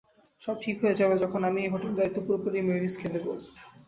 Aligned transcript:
সব 0.41 0.55
ঠিক 0.61 0.75
হয়ে 0.81 0.99
যাবে 0.99 1.15
যখন 1.23 1.41
আমি 1.49 1.59
এই 1.61 1.71
হোটেলের 1.73 1.97
দায়িত্ব 1.99 2.17
পুরোপুরি 2.25 2.59
মেভিসকে 2.67 3.07
দিবো। 3.13 3.31